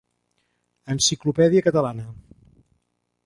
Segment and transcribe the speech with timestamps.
[0.95, 2.07] Enciclopèdia Catalana.